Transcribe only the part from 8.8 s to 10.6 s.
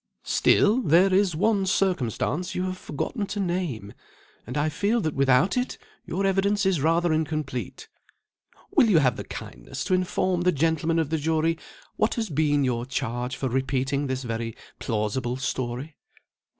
you have the kindness to inform the